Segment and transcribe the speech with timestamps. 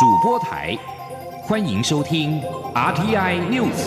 [0.00, 0.74] 主播台，
[1.42, 2.40] 欢迎收听
[2.74, 3.86] RTI News。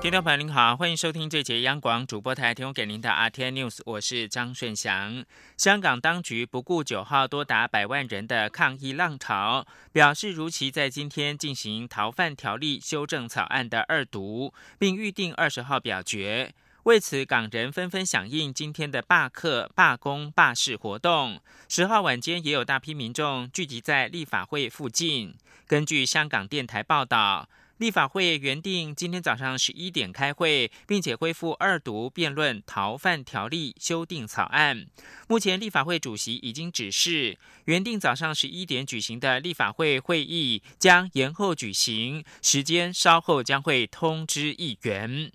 [0.00, 5.24] 听众朋友您好，欢迎收听这节央广主播台提供给您的 RTI News，我是张顺祥。
[5.56, 16.54] 香港当局不顾九号多达百万人的抗议浪潮，表示如期在今天进行逃犯条例修正草案的二读，并预定二十号表决。
[16.84, 21.40] 为此，港人纷纷响应今天的罢课、罢工、罢市活动。
[21.66, 25.34] 十号晚间，也有大批民众聚集在立法会附近。
[25.66, 27.48] 根据香港电台报道。
[27.78, 34.86] 立法会原定今天早上十一点开会，并且恢复二读辩论逃犯条例修订草案。
[35.26, 45.32] 目前立法会主席已经指示，原定早上十一点举行的立法会会议将延后举行，时间稍后将会通知议员。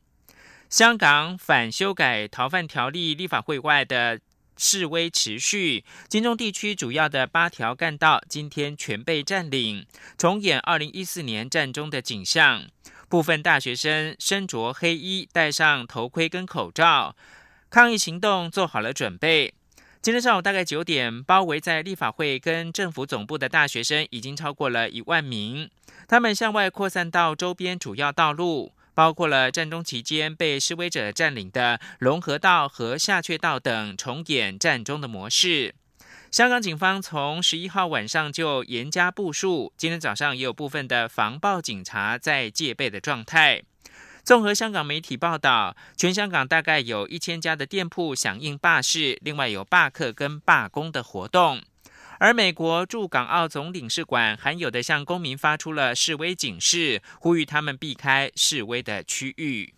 [0.70, 4.20] 香港反修改逃犯条例立法会外的。
[4.62, 9.86] 示威持续，金钟地区主要的八条干道今天全被占领，
[10.18, 12.66] 重演二零一四年战中的景象。
[13.08, 17.16] 部分大学生身着黑衣，戴上头盔跟口罩，
[17.70, 19.54] 抗议行动做好了准备。
[20.02, 25.70] 今天上午大概九点，包围在立法会跟政府总部的大学生已经超过了一万名，
[26.06, 28.74] 他们向外扩散到周边主要道路。
[29.00, 35.74] 包括了战争期间被示威者占领的龙河道和下阕道等，重演战中的模式。
[36.30, 43.64] 香港警方从十一号晚上就严加部署，今天早上也有部分的防暴警察在戒备的状态。
[44.26, 51.62] 综合香港媒体报道，全香港大概有一千家的店铺响应罢市，另外有罢课跟罢工的活动。
[52.20, 59.74] 而美国驻港澳总领事馆罕有的向公民发出了示威警示，呼吁他们避开示威的区域。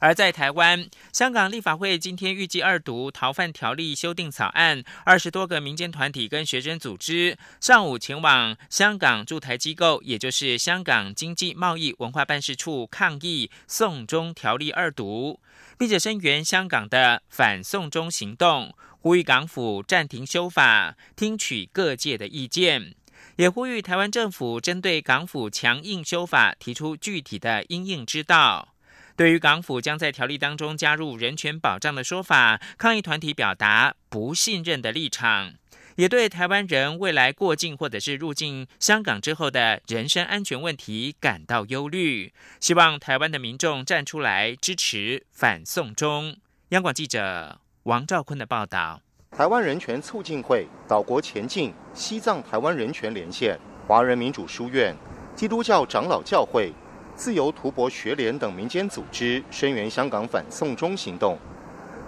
[0.00, 15.40] 而在台湾，香港立法会今天预计二读逃犯条例修订草案，二十多个民间团体跟学生组织上午前往香港驻台机构，也就是香港经济贸易文化办事处抗议“送中条例”二读，
[15.78, 18.74] 并且声援香港的反送中行动。
[19.04, 22.94] 呼吁港府暂停修法，听取各界的意见，
[23.36, 28.74] 也呼吁台湾政府针对港府强硬修法提出具体的应应之道。
[29.14, 35.52] 对于港府将在条例当中加入人权保障的说法，抗议团体表达不信任的立场，
[35.96, 46.38] 也对台湾人未来过境或者是入境香港之后的人身安全问题感到忧虑，希望台湾的民众站出来支持反送中。
[46.70, 47.60] 央广记者。
[47.84, 48.98] 王兆坤的报道：
[49.30, 54.96] 台湾人权促进会、岛国前进、西藏台湾人权连线、华人民主书院、
[55.36, 56.72] 基督教长老教会、
[57.14, 61.36] 自由图博学联等民间组织声援香港反送中行动。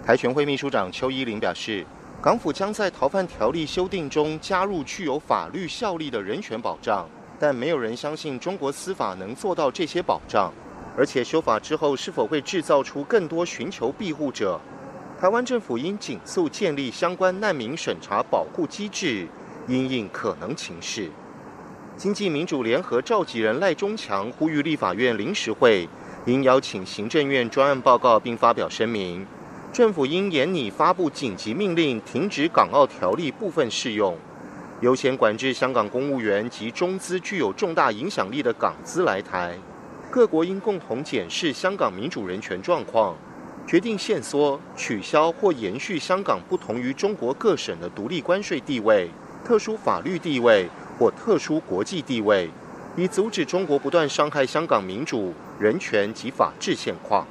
[0.03, 1.85] 台全会秘书长邱依林表示，
[2.23, 7.07] 港府将在逃犯条例修订中加入具有法律效力的人权保障，
[7.39, 10.51] 但没有人相信中国司法能做到这些保障。
[10.97, 14.59] 而且修法之后是否会制造出更多寻求庇护者？
[15.19, 19.27] 台湾政府应紧速建立相关难民审查保护机制，
[19.67, 21.09] 因应可能情势。
[21.97, 25.89] 经济民主联合召集人赖中强呼吁立法院临时会
[26.27, 29.25] 应邀请行政院专案报告，并发表声明，
[29.73, 34.15] 政府应严拟发布紧急命令，停止港澳条例部分适用，
[34.81, 39.57] 优先管制香港公务员及中资具有重大影响力的港资来台。
[40.11, 43.17] 各国应共同检视香港民主人权状况。
[43.67, 49.09] 决定限缩、取消或延续香港不同于中国各省的独立关税地位、
[49.43, 52.49] 特殊法律地位或特殊国际地位，
[52.95, 57.27] 以阻止中国不断伤害香港民主、人权及法治现况。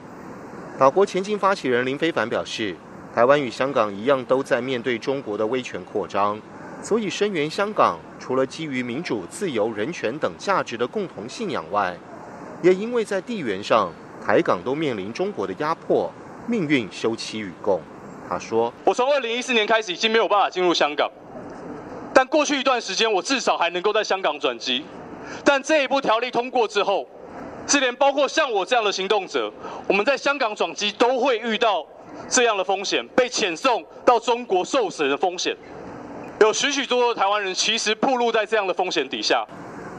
[0.78, 2.76] 岛国前进发起人林非凡表示，
[3.14, 6.38] 台湾与香港一样，都在面对中国的威权扩张，
[6.82, 11.96] 所以声援香港，除了基于民主、自由、人权等价值的共同信仰外，
[12.62, 13.90] 也因为在地缘上，
[14.22, 16.12] 台港都面临中国的压迫。
[16.46, 17.80] 命运休戚与共，
[18.28, 21.10] 他说：“我从二零一四年开始已经没有办法进入香港，
[22.14, 24.84] 但过去一段时间我至少还能够在香港转机。
[25.44, 27.06] 但这一部条例通过之后，
[27.66, 29.52] 是连包括像我这样的行动者，
[29.88, 31.84] 我们在香港转机都会遇到
[32.28, 35.56] 这样的风险，被遣送到中国受审的风险。
[36.40, 39.44] 有许许多多的台湾人其实暴露在这样的风险底下。”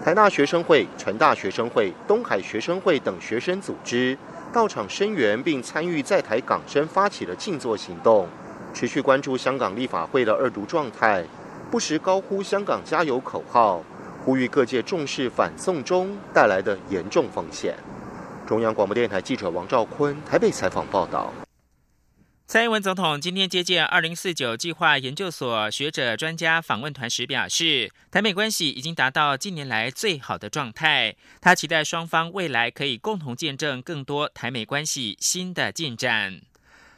[0.06, 4.18] 台大学生会、成大学生会、东海学生会等学生组织。
[4.58, 8.28] 到场声援并参与在台港生发起的静坐行动，
[8.74, 11.24] 持续关注香港立法会的二读状态，
[11.70, 13.84] 不时高呼“香港加油”口号，
[14.26, 17.76] 呼吁各界重视反送中带来的严重风险。
[18.48, 21.32] 中央广播电台记者王兆坤台北采访报道。
[22.50, 31.18] 蔡英文总统今天接见二零四九计划研究所学者专家访问团时表示，台美关系已经达到近年来最好的状态。
[31.42, 36.40] 他期待双方未来可以共同见证更多台美关系新的进展。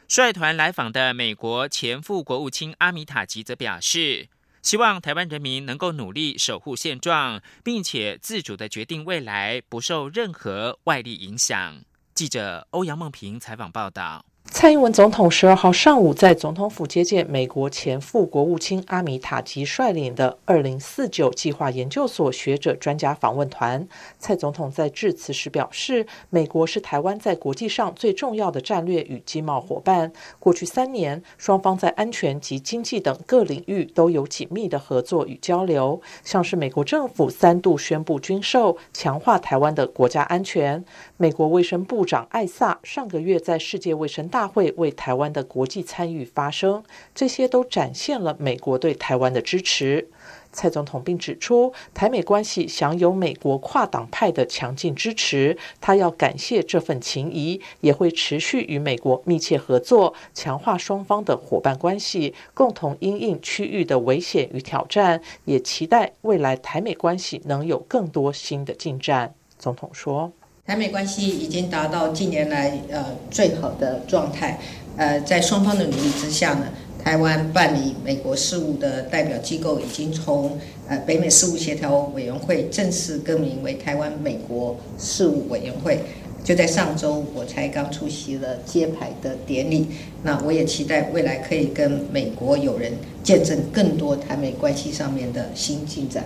[0.06, 4.28] 率团来访的美国前副国务卿阿米塔吉则表示，
[4.62, 11.82] 希望台湾人民能够努力守护现状，并且自主的决定未来，不受任何外力影响。
[12.14, 14.24] 记者欧阳梦平采访报道。
[14.44, 23.88] 蔡英文总统十二号上午在总统府接见美国前副国务卿阿米塔吉率领的二零四九计划研究所学者专家访问团。
[24.18, 30.12] 蔡总统在致辞时表示，美国是台湾在国际上最重要的战略与经贸伙伴。
[30.38, 36.02] 过去三年，双方在安全及经济等各领域都有紧密的合作与交流。
[36.22, 40.84] 像是美国政府三度宣布军售，强化台湾的国家安全。
[41.16, 46.82] 美国卫生部长艾萨上个月在世界卫生大会为台湾的国际参与发声，
[47.14, 50.08] 这些都展现了美国对台湾的支持。
[50.52, 69.34] 蔡总统并指出，台美关系享有美国跨党派的强劲支持，他要感谢这份情谊，也会持续与美国密切合作，强化双方的伙伴关系，共同因应区域的危险与挑战，也期待未来台美关系能有更多新的进展。
[69.58, 70.32] 总统说。
[70.70, 74.56] 台美关系已经达到近年来呃最好的状态，
[74.96, 76.68] 呃，在双方的努力之下呢，
[77.02, 80.56] 台湾办理美国事务的代表机构已经从
[80.86, 85.98] 呃北美事务协调委员会正式更名为台湾美国事务委员会。
[86.44, 89.88] 就在上周，我才刚出席了揭牌的典礼。
[90.22, 92.92] 那我也期待未来可以跟美国友人
[93.24, 96.24] 见证更多台美关系上面的新进展。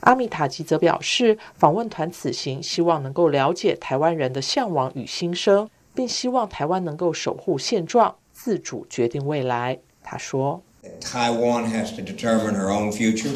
[0.00, 9.78] 阿米塔吉则表示，访问团此行希望能够了解台湾人的向往与心声，并希望台湾能够守护现状，自主决定未来。
[10.02, 13.32] 他说：“Taiwan has to determine her own future.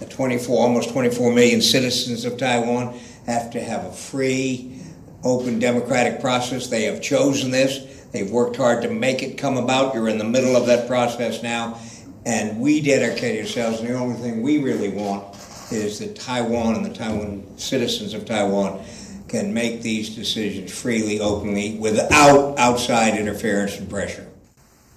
[0.00, 2.94] The 24, almost 24 million citizens of Taiwan
[3.26, 4.72] have to have a free,
[5.22, 6.66] open, democratic process.
[6.66, 7.78] They have chosen this.
[8.10, 9.94] They've worked hard to make it come about.
[9.94, 11.78] You're in the middle of that process now,
[12.26, 13.78] and we dedicate ourselves.
[13.78, 15.27] And the only thing we really want.”
[15.71, 18.79] is that Taiwan and the Taiwan citizens of Taiwan
[19.27, 24.23] can make these decisions freely, openly, without outside interference and pressure.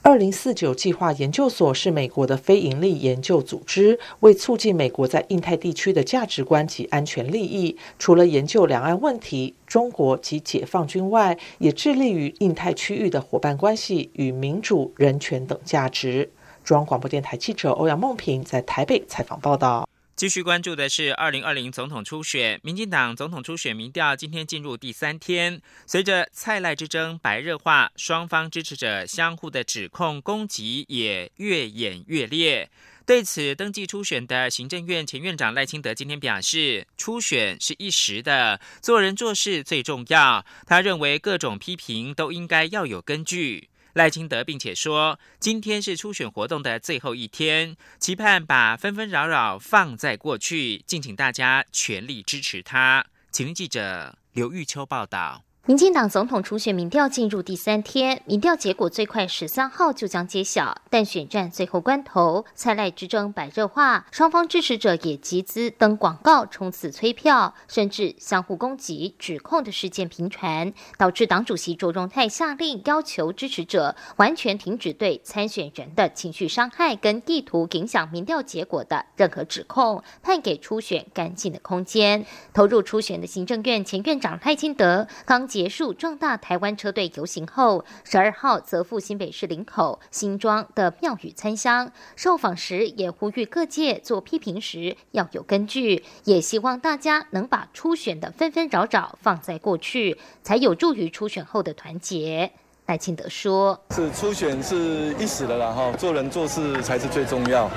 [0.05, 16.29] 二零四九计划研究所是美国的非营利研究组织，为促进美国在印太地区的价值观及安全利益，除了研究两岸问题、中国及解放军外，也致力于印太区域的伙伴关系与民主、人权等价值。
[16.65, 19.89] 中央广播电台记者欧阳梦平在台北采访报道。
[20.14, 32.70] 继续关注的是二零二零总统初选，民进党总统初选民调今天进入第三天，随着蔡赖之争白热化，双方支持者相互的指控攻击也越演越烈。
[33.05, 40.44] 对此，登记初选的行政院前院长赖清德今天表示，初选是一时的，做人做事最重要。
[40.67, 43.70] 他认为各种批评都应该要有根据。
[43.94, 53.06] 赖清德并且说，今天是初选活动的最后一天，期盼把纷纷扰扰放在过去，敬请大家全力支持他。
[53.31, 55.44] 请听记者刘玉秋报道。
[55.64, 60.77] 民进党总统初选民调进入第三天，民调结果最快十三号就将揭晓。
[60.91, 82.27] 但选战最后关头，蔡赖之争白热化，双方支持者也集资登广告冲刺催票，甚至相互攻击、指控的事件频传，导致党主席卓荣泰下令要求支持者完全停止对参选人的情绪伤害跟意图影响民调结果的任何指控，判给初选干净的空间。
[82.53, 85.46] 投入初选的行政院前院长赖清德刚。
[85.53, 91.93] 结束壮大台湾车队游行后，十二号则赴新北市林口新庄的庙宇参香。
[92.17, 102.51] 受访时也呼吁各界做批评时要有根据，也希望大家能把初选的纷纷扰扰放在过去，才有助于初选后的团结。
[102.87, 107.69] 赖清德说：“是初选是一时的啦，哈，做人做事才是最重要。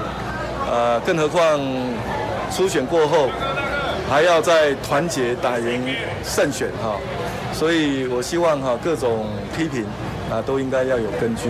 [0.71, 1.59] 呃，更何况
[2.49, 3.27] 初选过后
[4.09, 6.97] 还要再团结打赢胜选，哈。”
[7.57, 9.85] 所以，我希望哈各种批评
[10.29, 11.49] 啊都应该要有根据。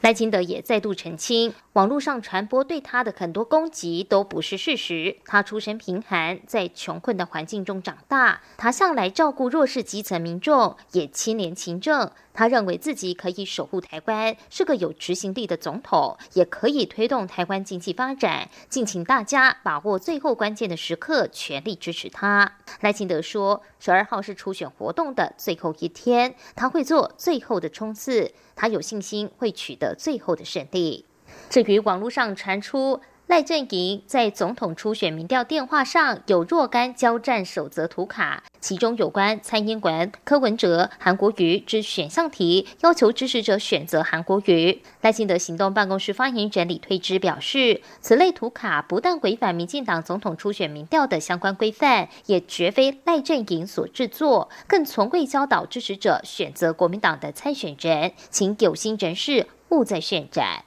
[0.00, 5.18] 赖清德也再度澄清，网络上传播对他的很多攻击都不是事实。
[5.26, 12.10] 他出身贫寒，在穷困的环境中长大，他向来照顾弱势基层民众，也亲廉勤政。
[12.36, 18.50] 他认为自己可以守护台湾，是个有执行力的总统，也可以推动台湾经济发展。
[18.68, 22.58] 敬请大家把握最后关键的时刻，全力支持他。
[22.82, 31.06] 赖清德说，十二号是初选活动的最后一天，他会做最后的冲刺，他有信心会取得最后的胜利。
[31.48, 33.00] 至于网络上传出。
[33.26, 44.80] 赖阵营在总统初选民调电话上有若干交战守则图卡，其中有关蔡英文、柯文哲、韩国瑜之选项题，要求支持者选择韩国瑜。
[45.00, 60.62] 赖清德行动办公室发言人李推之表示，此类图卡不但违反民进党总统初选民调的相关规范，也绝非赖阵营所制作，更从未教导支持者选择国民党的参选人，请有心人士勿再渲染。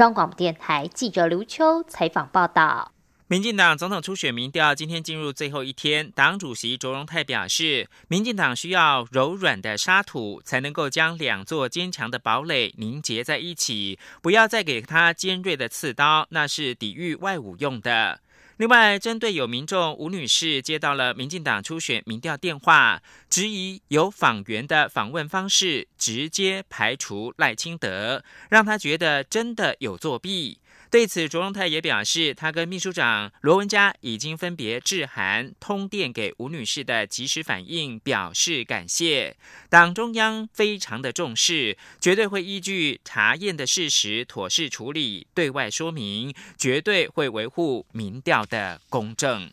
[0.00, 2.90] 中广电台记者刘秋采访报道：
[3.26, 18.20] 民进党总统初选民调今天进入最后一天，党主席卓荣泰表示，民进党需要柔软的沙土，才能够将两座坚强的堡垒凝结在一起，不要再给他尖锐的刺刀，那是抵御外侮用的。
[18.60, 23.00] 另外，针对有民众吴女士接到了民进党初选民调电话，
[23.30, 30.59] 质疑有访员的访问方式直接排除赖清德，让她觉得真的有作弊。
[30.90, 39.36] 对此，卓荣泰也表示，他跟秘书长罗文嘉已经分别致函、通电给吴女士的及时反应表示感谢。
[39.68, 49.52] 党中央非常的重视，绝对会依据查验的事实妥善处理，对外说明，绝对会维护民调的公正。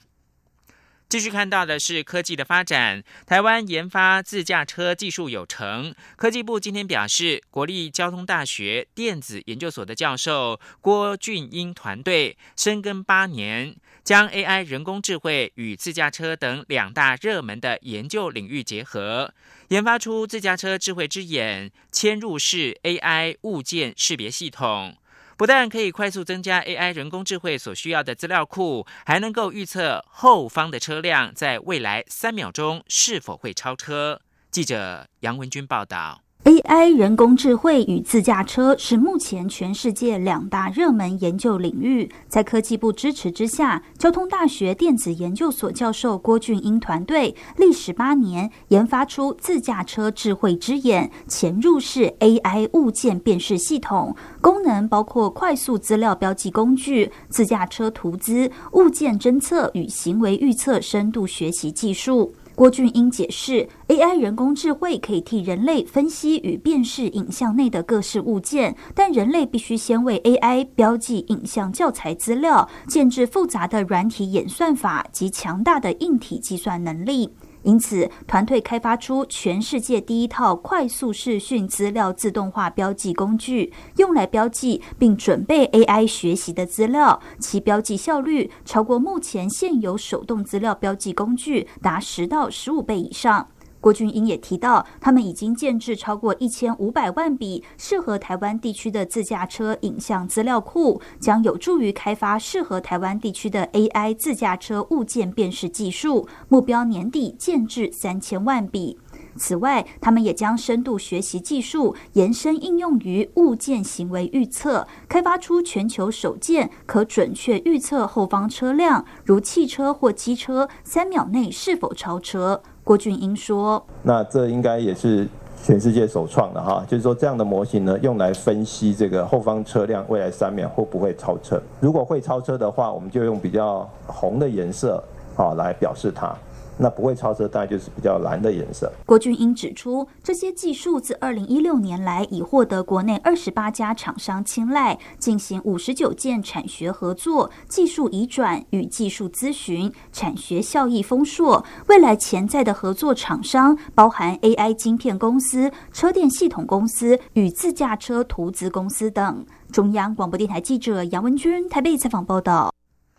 [1.09, 3.01] 继续看到的是科技的发展。
[3.25, 5.95] 台湾研发自驾车技术有成。
[6.17, 13.73] 科技部今天表示，国立交通大学电子研究所的教授郭俊英团队深耕八年，
[14.03, 19.33] 将 AI 人工智慧与自驾车等两大热门的研究领域结合，
[19.69, 24.97] 研发出自驾车智慧之眼嵌入式 AI 物件识别系统。
[25.37, 34.19] 不但可以快速增加 AI 人工智慧所需要的资料库，还能够预测后方的车辆在未来三秒钟是否会超车。
[34.49, 36.23] 记者杨文军报道。
[36.43, 42.09] AI 人工智慧与自驾车是目前全世界两大热门研究领域。
[42.29, 62.33] 在科技部支持之下，交通大学电子研究所教授郭俊英团队历时八年，研发出自驾车智慧之眼潜入式 AI 物件辨识系统，功能包括快速资料标记工具、自驾车图资、物件侦测与行为预测深度学习技术。
[62.57, 77.29] 郭俊英解释，AI 人工智慧可以替人类分析与辨识影像内的各式物件，但人类必须先为 AI 标记影像教材资料，建置复杂的软体演算法及强大的硬体计算能力。
[77.67, 93.49] 因此，团队开发出全世界第一套快速视讯资料自动化标记工具，用来标记并准备 AI 学习的资料，其标记效率超过目前现有手动资料标记工具达十到十五倍以上。
[93.79, 108.97] 郭俊英也提到，他们已经建制超过一千五百万笔适合台湾地区的自驾车影像资料库，将有助于开发适合台湾地区的 AI 自驾车物件辨识技术，目标年底建制三千万笔。
[109.35, 122.63] 此外，他们也将深度学习技术延伸应用于物件行为预测，开发出全球首件可准确预测后方车辆，如汽车或机车，三秒内是否超车。
[122.87, 125.27] 郭俊英说：“那这应该也是
[125.61, 131.61] 全世界首创的哈，就是说这样的模型呢，用来分析这个后方车辆未来三秒会不会超车。
[131.81, 135.03] 如果会超车的话，我们就用比较红的颜色
[135.35, 136.33] 啊来表示它。”
[136.77, 138.91] 那不会超车，大概就是比较蓝的颜色。
[139.05, 151.65] 郭俊英指出，这些技术自二零一六年来已获得国内二十八家厂商青睐，进行五十九件产学合作、技术移转与技术咨询，产学效益丰硕。
[151.87, 159.45] 未来潜在的合作厂商包含 AI 晶片公司、车电系统公司与自驾车图资公司等。
[159.71, 162.76] 中央广播电台记者杨文君台北采访报道。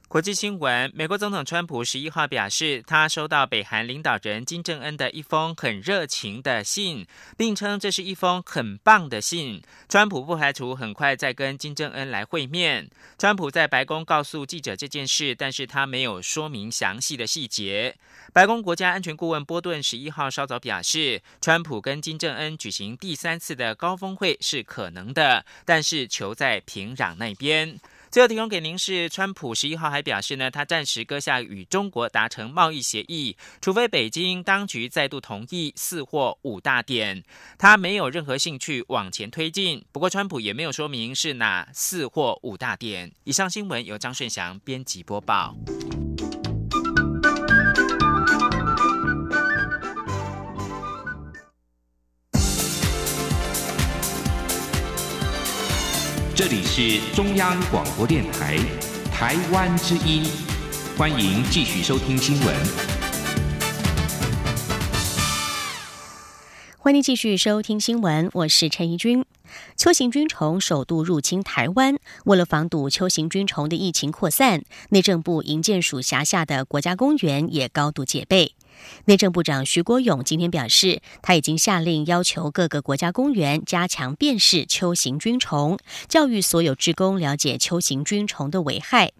[0.08, 9.62] 国际新闻：美国总统川普十一号表示，他收到北韩领导人金正恩的一封很热情的信，并称这是一封很棒的信。
[9.86, 12.88] 川普不排除很快再跟金正恩来会面。
[13.18, 17.94] 川普在白宫告诉记者这件事，但是他没有说明详细的细节。
[18.32, 27.78] 白宫国家安全顾问波顿十一号稍早表示，川普跟金正恩举行第三次的高峰会是可能的，但是求在平壤那边。
[28.10, 37.22] 最后提供给您是，川普十一号还表示呢，他暂时搁下与中国达成贸易协议，除非北京当局再度同意四或五大点，
[37.58, 39.84] 他没有任何兴趣往前推进。
[39.92, 43.12] 不过，川普也没有说明是哪四或五大点。
[43.24, 45.54] 以上新闻由张顺祥编辑播报。
[56.38, 58.56] 这里是中央广播电台
[59.12, 60.22] 台湾之音，
[60.96, 62.56] 欢迎继续收听新闻。
[66.78, 69.24] 欢迎继续收听新闻，我是陈怡君。
[69.76, 78.54] 秋行军虫首度入侵台湾，为了防堵秋行军虫的疫情扩散，内政部营建署辖下的国家公园也高度戒备。
[79.06, 89.12] 内政部长徐国勇今天表示，他已经下令要求各个国家公园加强辨识秋行菌虫，教育所有职工了解秋行菌虫的危害。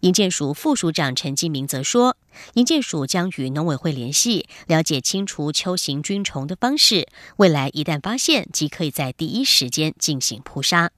[0.00, 2.16] 营建署副署长陈继明则说，
[2.54, 10.92] 营建署将与农委会联系，了解清除秋行菌虫的方式，未来一旦发现，即可以在第一时间进行扑杀。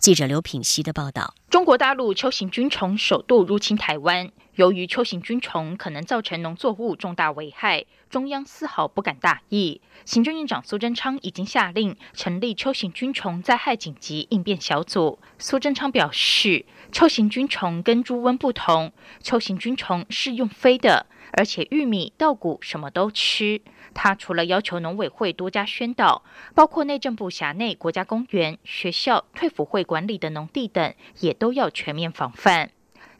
[0.00, 4.30] 记者刘品熙的报道：中国大陆秋行菌虫首度入侵台湾。
[4.54, 9.82] 由于秋行菌虫可能造成农作物重大危害，中央丝毫不敢大意。
[10.06, 15.18] 行政院长苏贞昌已经下令成立秋行菌虫灾害紧急应变小组。
[15.38, 18.92] 苏贞昌表示，秋行菌虫跟猪瘟不同，
[19.22, 23.60] 秋行菌虫是用飞的，而且玉米、稻谷什么都吃。
[23.92, 26.22] 他除了要求农委会多加宣导，
[26.54, 32.70] 包括内政部辖内国家公园、学校、退辅会管理的农地等，也都要全面防范。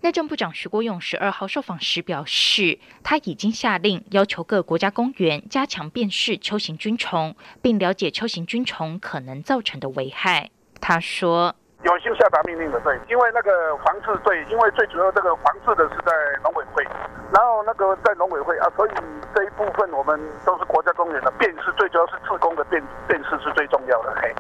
[0.03, 10.51] 内政部长徐国勇十二号受访时表示，他已经下令要求各国家公园加强辨识秋行菌虫，并了解秋行菌虫可能造成的危害。
[10.81, 11.57] 他说。
[11.83, 16.85] 有幸下达命令的，对，因为那个防治对，因为最主要这个防治的是在农委会，
[17.33, 18.91] 然后那个在农委会啊，所以
[19.35, 24.15] 这一部分我们都是国家公园的辨识，最主要是自工的辨辨识是最重要的。
[24.21, 24.35] 嘿，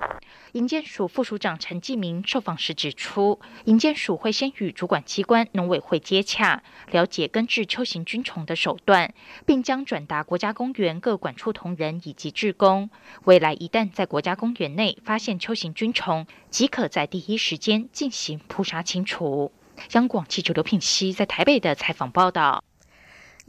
[0.52, 9.14] 营建署副署长陈继明受访时指出，营建署会先与主管机关农委会接洽，了解根治秋行菌虫的手段，
[9.46, 12.90] 并将转达国家公园各管处同仁以及志工。
[13.24, 19.52] 未来一旦在国家公园内发现秋行菌虫，即可在第一时间进行扑杀清除。
[19.92, 22.64] 央广记者刘品熙在台北的采访报道。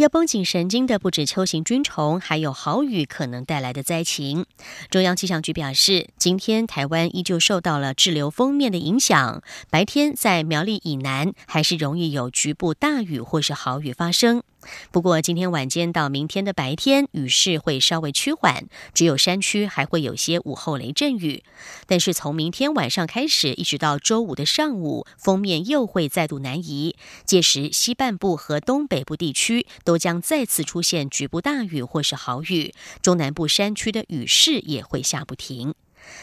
[0.01, 4.47] 要绷紧神经的不止秋行菌虫，还有豪雨可能带来的灾情。
[4.89, 14.41] 中央气象局表示，今天台湾依旧受到了滞留封面的影响，白天在苗栗以南还是容易有局部大雨或是豪雨发生。
[14.91, 21.43] 不过，今天晚间到明天的白天，雨势会稍微趋缓，只有山区还会有些午后雷阵雨。
[21.87, 26.95] 但是从明天晚上开始，一直到周五的上午，封面又会再度南移，
[27.25, 35.73] 届时西半部和东北部地区都将再次出现局部大雨或是豪雨，中南部山区的雨势也会下不停。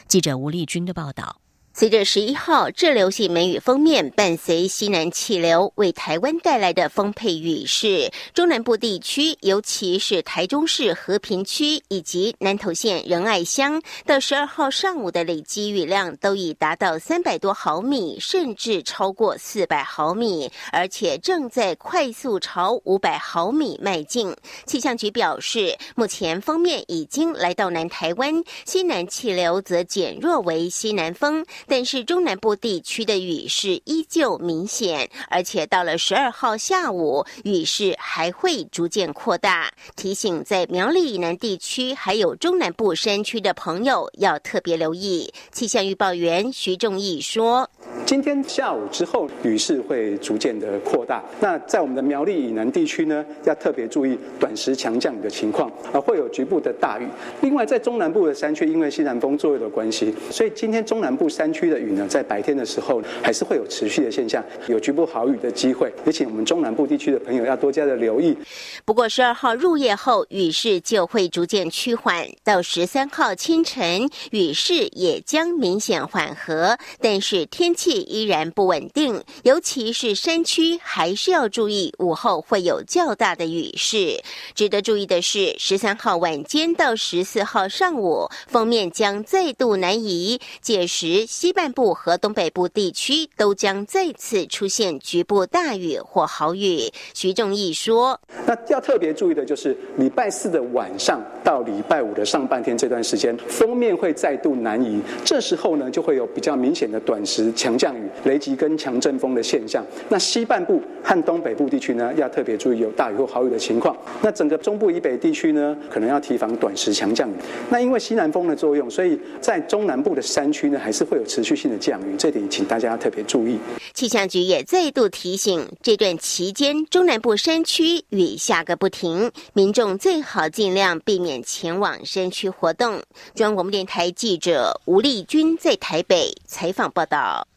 [0.06, 1.40] 记者吴丽君的报道。
[1.78, 24.34] 随着十一号滞留性梅雨封面伴随西南气流为台湾带来的丰沛雨势，中南部地区，尤其是台中市和平区以及南投县仁爱乡，到十二号上午的累积雨量都已达到三百多毫米，甚至超过四百毫米，而且正在快速朝五百毫米迈进。
[24.66, 31.46] 气象局表示，目前封面已经来到南台湾，西南气流则减弱为西南风。
[31.68, 39.70] 但是中南部地区的雨势依旧明显，而且到了十二号下午，雨势还会逐渐扩大。
[39.94, 45.30] 提醒在苗栗以南地区还有中南部山区的朋友要特别留意。
[45.52, 47.68] 气象预报员徐仲义说
[48.06, 51.22] ：“今天下午之后，雨势会逐渐的扩大。
[51.38, 57.06] 那在我们的苗栗以南地区呢，要特别注意短时强降雨的情况，啊，会有局部的大雨。
[57.42, 61.57] 另外，在中南部的山区，因为西南风作用的关系，所以今天中南部山区。
[61.58, 68.36] 区的雨呢，在白天的时候还是会有持续的现象，有局部豪雨的机会，也请我们中南部地区的朋友要多加的留意。
[68.84, 84.22] 不过十二号入夜后，雨势就会逐渐趋缓，到十三号清晨，雨势也将明显缓和，但是天气依然不稳定，尤其是山区还是要注意午后会有较大的雨势。
[84.54, 91.26] 值得注意的是，十三号晚间到十四号上午，封面将再度南移，届时。
[91.48, 96.92] 西半部和东北部地区都将再次出现局部大雨或豪雨。
[97.14, 109.82] 徐仲义说：“那要特别注意的就是礼拜四的晚上到礼拜五的上半天这段时间，封面会再度南移，这时候呢就会有比较明显的短时强降。”雨、雷击跟强阵风的现象。
[110.10, 113.96] 那西半部和东北部地区呢，要特别注意有大雨或豪雨的情况。
[114.20, 117.32] 那整个中部以北地区呢，可能要提防短时强降雨。
[117.70, 123.58] 那因为西南风的作用，所以在中南部的山区呢，还是会有持续性的降雨，这点请大家特别注意。
[123.94, 133.02] 气象局也再度提醒，这段期间中南部山区雨下个不停，民众最好尽量避免前往山区活动。
[133.34, 137.47] 中央广播电台记者吴丽君在台北采访报道。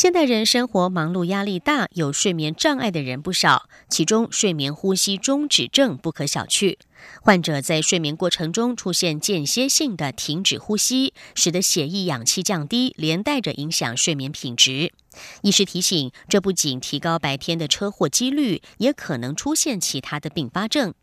[0.00, 6.78] 现代人生活忙碌、压力大，有睡眠障碍的人不少，其中睡眠呼吸中止症不可小觑。
[7.20, 14.94] 患者在睡眠过程中出现间歇性的停止呼吸，使得血液氧气降低，连带着影响睡眠品质。
[15.42, 20.94] 医师提醒，这不仅提高白天的车祸几率，也可能出现其他的并发症。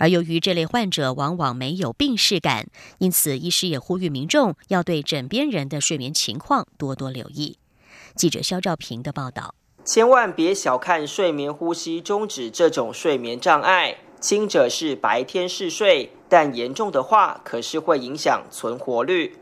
[0.00, 2.66] 而由于这类患者往往没有病逝感，
[2.98, 7.59] 因此医师也呼吁民众要对枕边人的睡眠情况多多留意。
[8.16, 19.36] 记者肖兆平的报道：千万别小看睡眠呼吸中止这种睡眠障碍，轻者是白天嗜睡，但严重的话可是会影响存活率。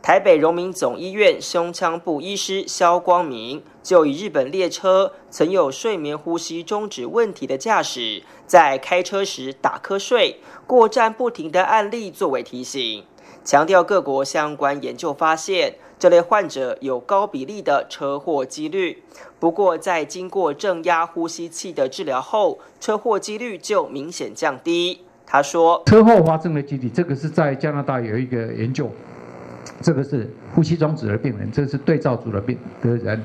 [0.00, 13.04] 台北荣民总医院胸腔部医师肖光明就以日本列车曾有睡眠呼吸中止问题的驾驶在开车时打瞌睡、过站不停的案例作为提醒，
[13.48, 15.76] 强调各国相关研究发现。
[15.98, 19.02] 这类患者有高比例的车祸几率，
[19.40, 25.00] 不过在经过正压呼吸器的治疗后，车祸几率就明显降低。
[25.26, 28.88] 他说：“车祸发生的几率，这个是在加拿大有一个研究，
[29.80, 33.20] 这个是呼吸装置的病人，这是对照组的病的人。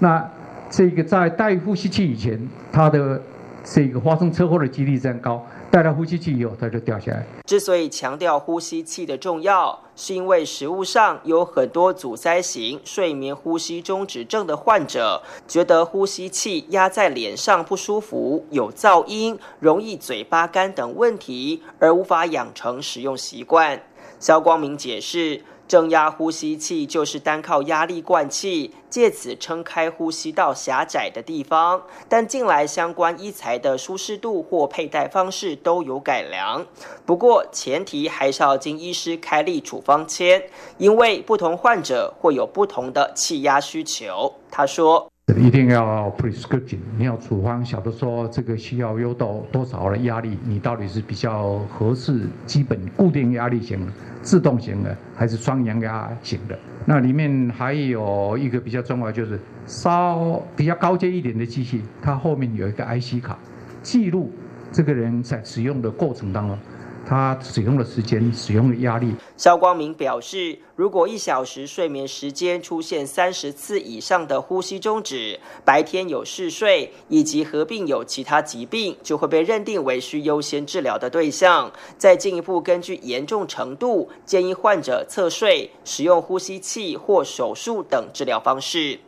[0.00, 0.28] 那
[0.68, 2.38] 这个在戴呼吸器以前，
[2.70, 3.22] 他的
[3.64, 7.24] 这个发生车祸的几率增高。”戴了呼吸器以后，它就掉下来。
[7.46, 23.80] 之所以强调呼吸器的重要，是因为食物上有很多阻塞型睡眠呼吸中止症的患者，觉得呼吸器压在脸上不舒服、有噪音、容易嘴巴干等问题，而无法养成使用习惯。
[24.18, 25.42] 肖光明解释。
[25.70, 31.80] 正压呼吸器就是单靠压力灌气，借此撑开呼吸道狭窄的地方。
[32.08, 36.66] 但近来相关医材的舒适度或佩戴方式都有改良，
[37.06, 40.42] 不过前提还是要经医师开立处方签，
[40.76, 44.34] 因为不同患者会有不同的气压需求。
[44.50, 45.09] 他说。
[45.38, 56.58] 一定要 prescription，你要处方，晓得说这个需要用到多少的压力，你到底是比较合适基本固定压力型的、自动型的，还是双阳压型的？
[56.86, 63.38] 那里面还有一个比较重要，就是稍比较高阶一点的机器，它后面有一个 IC 卡，
[63.82, 64.32] 记录
[64.72, 66.58] 这个人在使用的过程当中。
[67.06, 69.14] 他使用的时间、使用的压力。
[69.36, 81.72] 肖光明表示，如果一小时睡眠时间出现三十次以上的呼吸中止，白天有嗜睡，以及合并有其他疾病，就会被认定为需优先治疗的对象。
[81.98, 88.98] 再进一步根据严重程度，建议患者侧睡、使用呼吸器或手术等治疗方式。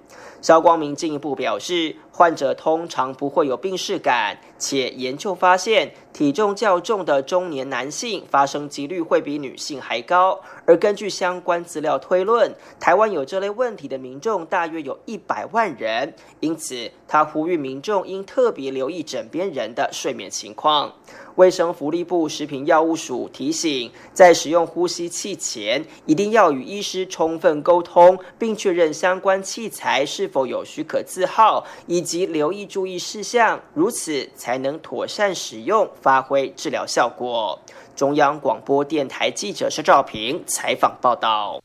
[0.43, 10.41] 肖光明进一步表示，患者通常不会有病逝感，且研究发现，体重较重的中年男性发生几率会比女性还高。
[10.67, 20.93] 而根据相关资料推论，台湾有这类问题的民众大约有一百万人，因此他呼吁民众应特别留意枕边人的睡眠情况。
[21.37, 37.59] 卫生福利部食品药物署提醒，在使用呼吸器前，一定要与医师充分沟通，并确认相关器材是否有许可字号，以及留意注意事项，如此才能妥善使用，发挥治疗效果。
[37.95, 41.62] 中央广播电台记者施兆平采访报道。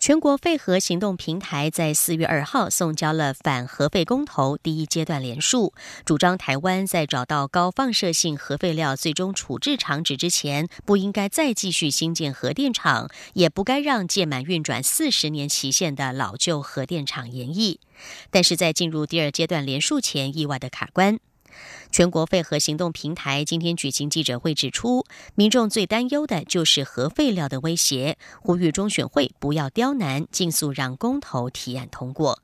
[0.00, 5.74] 全国废核行动平台在四月二号送交了反核废公投第一阶段联署，
[6.06, 17.78] 主张台湾在找到高放射性核废料最终处置场址之前，不应该再继续新建核电厂，也不该让届满运转四十年期限的老旧核电厂延役。
[18.30, 21.18] 但是在进入第二阶段联署前，意外的卡关。
[21.90, 32.42] 全国废核行动平台今天举行记者会，指出民众最担忧的就是核废料的威胁，呼吁中选会不要刁难，尽速让公投提案通过。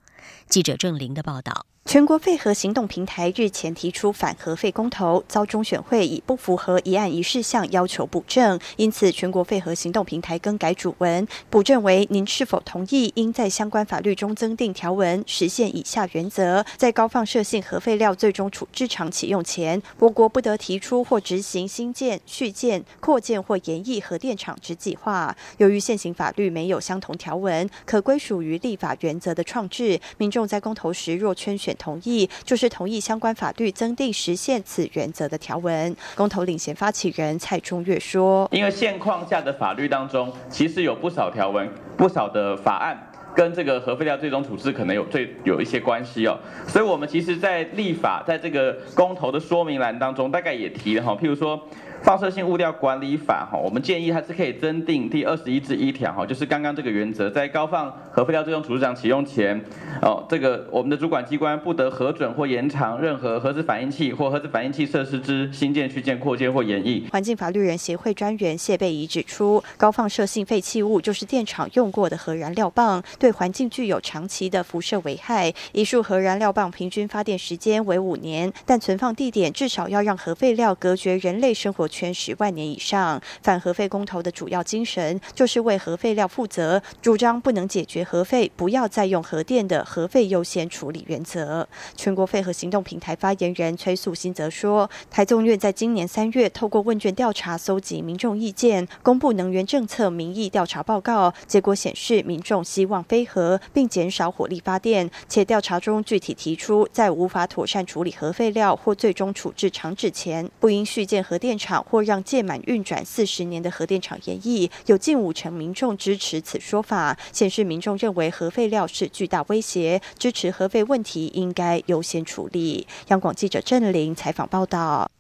[0.49, 1.67] 记者郑玲的报道。
[1.87, 25.35] 全国废核行动平台日前提出反核废公投，遭中选会以不符合一案一事项要求补正，因此全国废核行动平台更改主文，补正为：您是否同意应在相关法律中增订条文，实现以下原则：在高放射性核废料最终处置场启用前，我国不得提出或执行新建、续建、扩建或延役核电厂之计划。
[25.59, 31.76] 由于现行法律没有相同条文，可归属于立法原则的创制，民众在公投时若圈选。
[31.77, 35.95] 同意就是同意相关法律增订实现此原则的条文。
[36.15, 42.97] 公投领衔发起人蔡中岳说：“因为现况下的法律当中，其实有不少条文、不少的法案
[43.35, 46.39] 跟这个核废料最终处置可能有最有一些关系哦。
[46.67, 51.61] 所以我们其实，在立法在这个公投的说明栏当中，大概也提了哈，譬如说。”
[52.03, 59.61] 放射性物料管理法哈，我们建议它是可以增订第二十一至一条哈，就是刚刚这个原则，在高放核废料最终处置场启用前，
[60.03, 67.09] 哦，这个我们的主管机关不得核准或延长任何核子反应器或核子反应器设施之新建、续建、扩建或延役。
[67.11, 75.53] 环境法律人协会专员谢贝仪指出，高放射性废弃物就是电厂用过的核燃料棒，对环境具有长期的辐射危害。
[75.73, 81.86] 一束核燃料棒平均发电时间为五年，但存放地点至少要让核废料隔绝人类生活。
[81.89, 91.69] 圈十万年以上，反核废公投的主要精神就是为核废料负责，主张不能解决核废，不要再用核电的核废优先处理原则。
[91.97, 111.76] 全国废核行动平台发言人崔素新则说，台中院在今年三月透过问卷调查搜集民众意见，公布能源政策民意调查报告，结果显示民众希望非核，并减少火力发电，且调查中具体提出，在无法妥善处理核废料或最终处置厂址前，不应续建核电厂。
[111.83, 122.87] 或让届满运转四十年的核电厂延役，有近五成民众支持此说法，显示民众认为核废料是巨大威胁，支持核废问题应该优先处理。
[123.09, 125.11] 央广记者郑玲采访报道。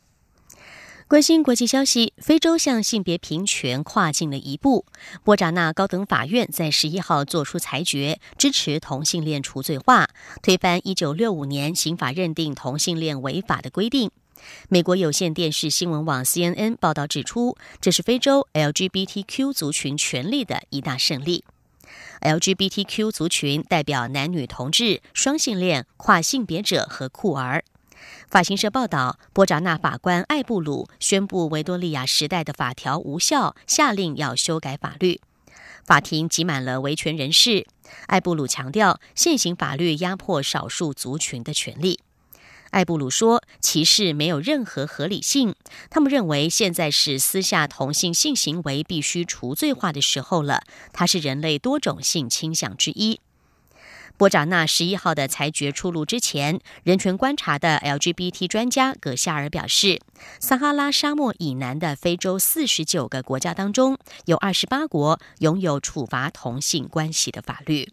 [1.08, 4.84] 关心国际消息，非洲向性别平权跨进了一步。
[5.22, 10.08] 波扎纳高等法院在十一号作出裁决，支持同性恋除罪化，
[10.42, 14.10] 推翻一九六五年刑法认定同性恋违法的规定。
[14.68, 21.44] 美国有线电视新闻网 CNN 报道指出，这是非洲 LGBTQ 族群权利的一大胜利。
[22.20, 27.64] LGBTQ 族群代表男女同志、双性恋、跨性别者和酷儿。
[28.28, 35.20] 法新社报道，波扎纳法官艾布鲁宣布维多利亚时代的法条无效，下令要修改法律。
[35.84, 37.66] 法庭挤满了维权人士。
[38.06, 42.00] 艾布鲁强调，现行法律压迫少数族群的权利。
[42.70, 45.54] 艾布鲁说：“歧视没有任何合理性。
[45.88, 50.62] 他们认为现在是私下同性性行为必须除罪化的时候了。
[50.92, 53.20] 它是人类多种性倾向之一。”
[54.18, 60.00] 波扎纳十一号的裁决出炉之前，人权观察的 LGBT 专家葛夏尔表示，
[60.40, 67.90] 撒哈拉沙漠以南的非洲四十九个国家当中，有二十八国拥有处罚同性关系的法律。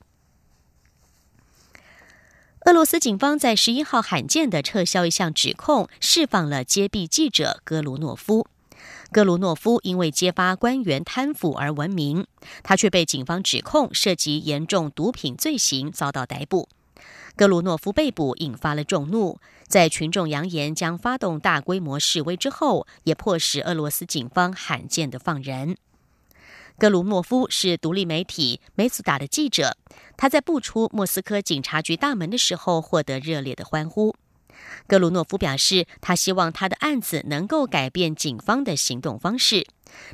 [2.66, 8.48] 俄罗斯警方在十一号罕见的撤销一项指控，释放了揭弊记者戈卢诺夫。
[9.12, 12.26] 戈卢诺夫因为揭发官员贪腐而闻名，
[12.64, 16.70] 他却被警方指控涉及严重毒品罪行，遭到逮捕。
[17.36, 25.76] 戈卢诺夫被捕引发了众怒，在群众扬言将发动大规模示威之后，也迫使俄罗斯警方罕见的放人。
[26.78, 29.78] 格鲁诺夫是独立媒体梅斯达的记者。
[30.18, 34.16] 他在步出莫斯科警察局大门的时候，获得热烈的欢呼。
[34.88, 39.66] 格鲁诺夫表示，他希望他的案子能够改变警方的行动方式。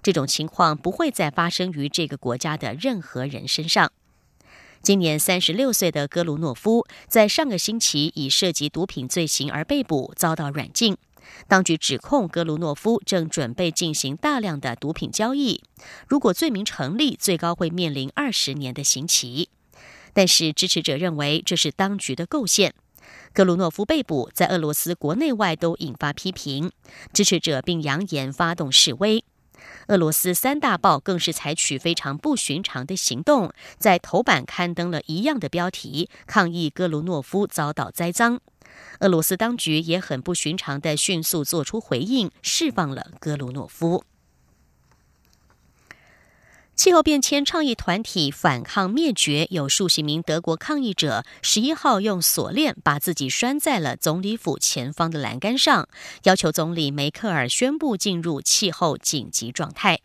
[0.03, 3.91] 这种情况不会再发生于这个国家的任何人身上。
[4.81, 10.97] 今年三十六岁的格鲁诺夫在上个星期以涉及毒品罪行而被捕，遭到软禁。
[11.47, 15.63] 当局指控格鲁诺夫正准备进行大量的毒品交易，
[16.07, 19.49] 如果罪名成立，最高会面临二十年的刑期。
[20.13, 22.73] 但是支持者认为这是当局的构陷。
[23.33, 26.71] 格鲁诺夫被捕，在俄罗斯国内外都引发批评，
[27.13, 29.23] 支持者并扬言发动示威。
[29.87, 38.39] 俄罗斯三大报更是采取非常不寻常的行动，在头版刊登了一样的标题，抗议格鲁诺夫遭到栽赃。
[38.99, 44.03] 俄罗斯当局也很不寻常的迅速做出回应，释放了格鲁诺夫。
[46.75, 55.89] 气候变迁倡议团体反抗灭绝，有数十名德国抗议者十一号用锁链把自己拴在了总理府前方的栏杆上，
[56.23, 59.99] 要求总理梅克尔宣布进入气候紧急状态。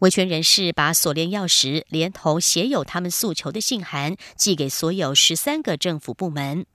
[0.00, 6.66] 维权人士把锁链钥匙连同写有他们诉求的信函寄给所有十三个政府部门。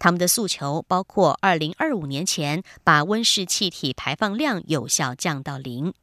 [0.00, 5.94] 他们的诉求包括：二零二五年前把温室气体排放量有效降到零。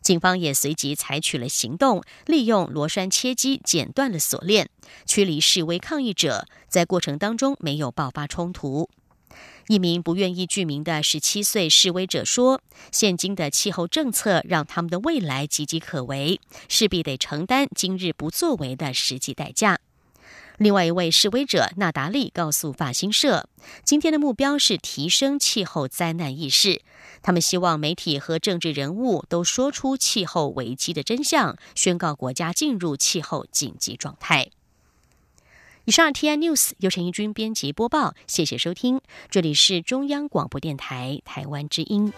[0.00, 4.70] 警方也随即采取了行动，利用螺栓切机剪断了锁链，
[5.04, 6.46] 驱离示威抗议者。
[6.66, 8.88] 在过程当中没有爆发冲突。
[9.70, 19.78] 一名不愿意具名的十七岁示威者说：“现今的气候政策让他们的未来岌岌可危，势必得承担今日不作为的实际代价。”
[20.58, 23.48] 另外一位示威者纳达利告诉法新社
[23.86, 26.82] ：“今天的目标是提升气候灾难意识。
[27.22, 34.50] 他们希望媒体和政治人物都说出气候危机的真相，宣告国家进入气候紧急状态。”
[35.86, 42.12] 以上 T I News 由陈义军编辑播报，谢谢收听，这里是中央广播电台台湾之音。